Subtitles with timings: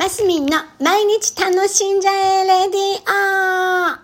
[0.00, 3.98] マスミンの毎日楽しんじゃえレディオ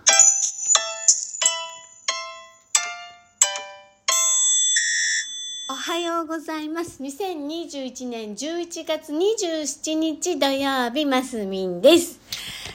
[5.72, 7.02] おはようございます。
[7.02, 12.20] 2021年11月27日土曜日、マスミンです。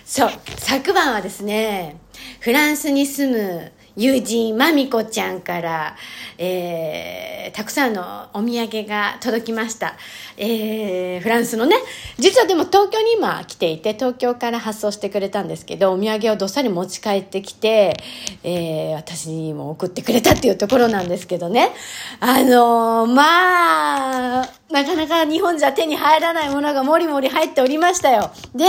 [0.04, 1.98] そう、昨晩はですね、
[2.40, 5.96] フランスに住む友人、まみこちゃんから、
[6.38, 9.96] えー、たくさんのお土産が届きました。
[10.38, 11.76] えー、フランスのね、
[12.18, 17.98] 実はでも東京に今来ていて、東京から発送してくれたんですけど、お土産をどっさり持ち帰ってきて、
[18.44, 21.72] えー、私にも送ってくれたっていうところなんですけどね。
[22.22, 28.32] あのー、まあ、なかなか日本じゃ手に入らないものがもりもり入っておりましたよ。
[28.56, 28.66] で、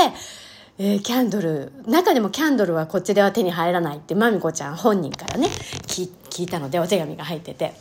[0.78, 5.48] えーキャンドル中でもキャンドルはこっちでは手に入らないってまみこちゃん本人からね
[5.86, 7.74] 聞聞いたのでお手紙が入ってて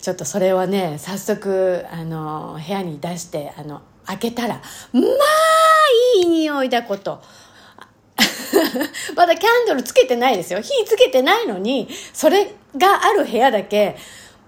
[0.00, 4.60] ちょっとそれはね早速あの部屋に出してあの開けたら
[4.92, 5.04] まあ
[6.16, 7.22] いい匂いだこと。
[9.16, 13.96] まだキャンドルつけてないですよ火つけてないのにそれがある部屋だけ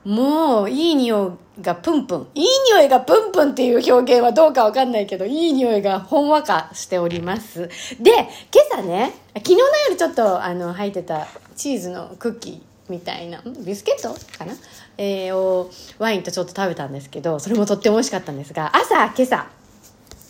[0.04, 7.68] もういい匂いがプンプンいい匂いがプンプンっていう表現はどうかわかんないけどいい匂いがほんわかしております。
[8.00, 8.28] で今
[8.72, 14.52] 朝ね昨日の夜ちょっとあの入ってたチーズのクッキーみたいなビスケットかな、
[14.98, 19.46] えーをワインとちょっと食べたんですけどそれもとっても美味しかったんですが朝今朝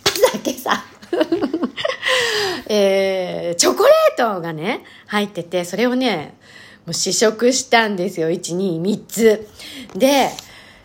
[0.05, 0.84] 朝今朝
[2.69, 6.34] えーチョコレートがね入っててそれをね
[6.87, 9.49] もう試食したんですよ123つ
[9.95, 10.31] で、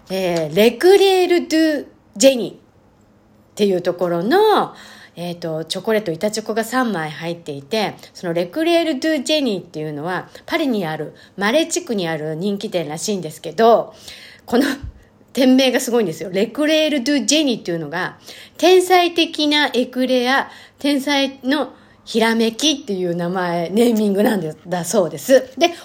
[0.10, 2.58] えーレクレール・ドゥ・ジェニーっ
[3.56, 4.74] ていうところの、
[5.18, 13.94] えっ、と、チョコレート、板チョコが3枚入っていて、そのレクレール・ドゥ・ジェニーっていうのは、パリにある、マレ地区にある人気店らしいんですけど、
[14.46, 14.64] この
[15.34, 16.30] 店名がすごいんですよ。
[16.32, 18.18] レクレール・ドゥ・ジェニーっていうのが、
[18.58, 21.74] 天才的なエクレア、天才の
[22.10, 25.54] ひらめきっていう名前、ネーミングなんだそうです。
[25.60, 25.76] で、本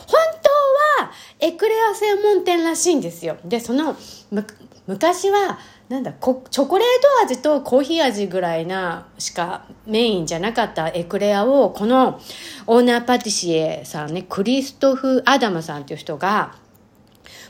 [0.99, 3.37] 当はエクレア専門店らしいんですよ。
[3.45, 3.95] で、その、
[4.31, 4.47] む
[4.87, 5.59] 昔は、
[5.91, 6.89] なんだこチョコレー
[7.21, 12.19] ト味とコーヒー味ぐらいなしかメインじゃなかったエクレアをこの
[12.67, 16.57] オーナーパティシエさんねクリストフ・アダムさんっていう人が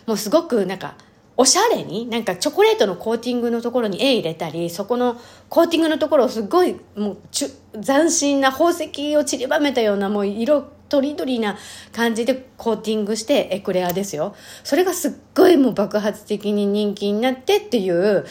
[0.04, 0.96] もうすごくなんか
[1.36, 7.48] おしゃれになんかチョコレートのコーティングのところに絵入れたりそこのコーティングのところをすごいもうちゅ
[7.82, 11.56] 斬新な宝石を散りばめたようなもう色とりどりな
[11.92, 14.34] 感じでコーティングしてエクレアですよ。
[14.62, 18.24] それがすっごいもう爆発的に人気になってっていう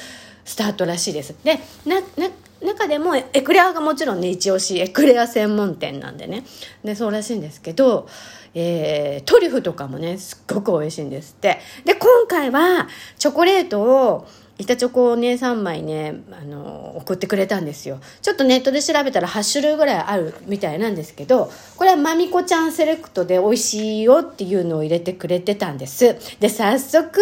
[0.46, 1.36] スタートらしいです。
[1.44, 2.30] でなな
[2.64, 6.44] 中でもエクレアがもちろんね一押しエクレア専門店なんでね。
[6.84, 8.08] でそうらしいんですけど、
[8.54, 11.60] えートリュフとかもねすっごく美味しいんですって。
[11.86, 12.88] で今回は
[13.18, 14.28] チョコレートを
[14.60, 18.00] 板チョコをね3枚ねあの送ってくれたんですよ。
[18.22, 26.18] ちょっとネットで調べたら8種類ぐらいあるみたいなんですけどこれはまみこちゃんセレクトで美味しいよっていうのを入れてくれてたんです。
[26.40, 27.20] で早速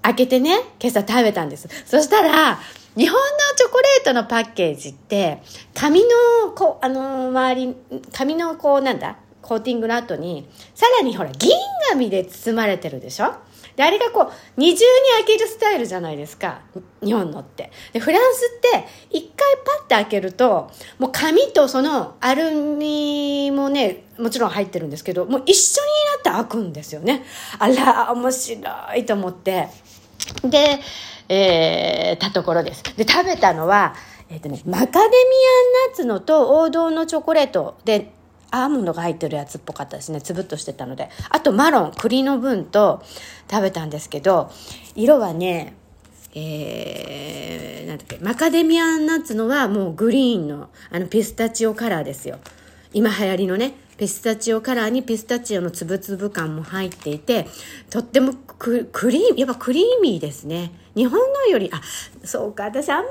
[0.00, 1.68] 開けてね今朝食べたんです。
[1.84, 2.58] そしたら
[2.98, 3.20] 日本の
[3.56, 5.40] チョコレートのパッケージって
[5.72, 6.08] 紙の
[6.56, 7.76] こうあの周り
[8.12, 11.52] 紙のこうなんだコーティングの後にさらにほら銀
[11.90, 13.32] 紙で包まれてるでしょ？
[13.76, 14.80] であれがこう二重に
[15.24, 16.62] 開けるスタイルじゃないですか
[17.00, 17.70] 日本のって。
[17.92, 25.80] でフランスって一回パッて開けるともう紙とそのアルミもねもちろん入ってるんですけどもう一緒
[26.24, 27.22] になって開くんですよね。
[27.60, 29.68] あら面白いと思って。
[30.42, 30.80] で、
[31.28, 32.82] えー、たところです。
[32.96, 33.94] で、食べたのは、
[34.30, 35.08] えっ、とね、マカデミアン
[35.88, 38.12] ナッツのと王道のチョコレートで、
[38.50, 40.22] アーモンドが入ってるやつっぽかったですね。
[40.22, 41.10] つぶっとしてたので。
[41.28, 43.02] あとマロン、栗の分と
[43.50, 44.50] 食べたんですけど、
[44.94, 45.74] 色はね、
[46.34, 52.38] えー、なんだっけ、マカデミアンナッツのはもうグリーンの、あのピスタチオカラーですよ。
[52.92, 57.46] 今流行りのね、ピスタチオカラーにピスタチオのつぶつぶ感も入っていて、
[57.90, 60.72] とってもククリーム、やっぱクリーミーですね。
[60.94, 61.80] 日本のより、あ、
[62.24, 63.10] そうか、私あんま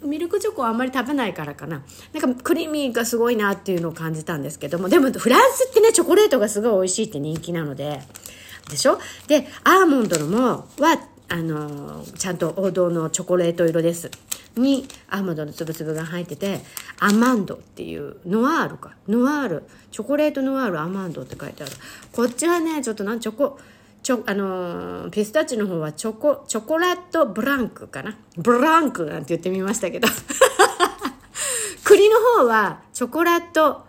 [0.00, 1.82] りミルクチョコはあんまり食べないからかな。
[2.12, 8.00] なんかクリーミーがすごいなっていうのを感じたんですけども、でもフランスってね、チョコレートがすごい美味しいって人気なので、
[8.70, 8.98] でしょ？
[9.26, 14.10] で、アーモンドのも、は、あのちゃんと王道のチョコレート色です。
[14.56, 16.60] にアーモンドのつぶつぶが入ってて
[17.00, 18.92] アマンドっていうノワールか。
[19.08, 19.64] ノワール。
[19.90, 21.72] チョコレートノワールアマンドって書いてある。
[22.12, 23.58] こっちはねちょっとなんチョコ
[24.02, 28.16] チョあのーピスタチオの方はチョコチョコラットブランクかな。
[28.36, 30.08] ブランクなんて言ってみましたけど。
[31.84, 33.84] 栗の方はチョコラットあ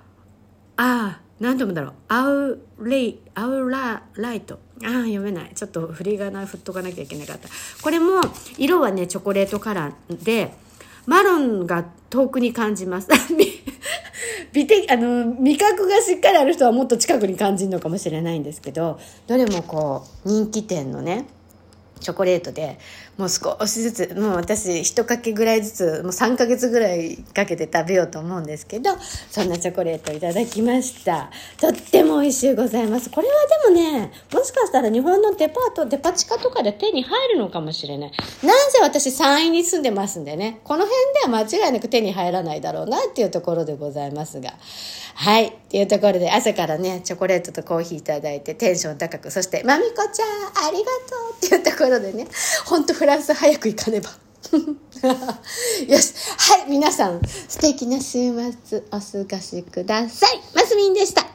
[0.78, 1.94] あ何て読むんだろう？
[2.08, 4.60] アウレイアウラライト。
[4.84, 5.52] ああ読めない。
[5.56, 7.50] ちょっと振り仮名振っとかなきゃいけなかった。
[7.82, 8.22] これも
[8.58, 10.54] 色はねチョコレートカラーで
[11.06, 13.10] マロンが遠くに感じます。
[14.54, 18.98] 美的、あの、味覚がしっかりある人はもっと近くに感じるのかもしれないんですけど、
[19.28, 21.28] どれもこう、人気店のね、
[22.00, 22.78] チョコレートで
[23.18, 28.92] もう少しずつもう私一かけぐらいずつもう3ヶ月ぐらいかけて食べようと思うんですけど
[29.30, 31.32] そんなチョコレートいただきました。
[31.60, 33.10] とっても美味しいございます。
[33.10, 33.34] これは
[33.64, 38.12] でもねもしかしたら日本のデパートデパ地下とかで手に入るのかもしれない。
[38.44, 40.60] なんせ私山陰に住んでますんでね。
[40.64, 44.54] この辺では間違いなく手に入らないだろうなっていうところでございますが。
[45.16, 45.48] はい。
[45.48, 50.90] っていうところで朝からね、チョコレートとコーヒーいただいてテンション高く、そして、まみこちゃん、ありがと
[51.32, 52.28] うっていうところでね、
[52.66, 54.10] ほんとフランス早く行かねば。
[55.88, 56.14] よし。
[56.38, 56.70] はい。
[56.70, 58.34] 皆さん、素敵な週
[58.68, 60.42] 末お過ごしください。
[60.54, 61.35] マスミンでした。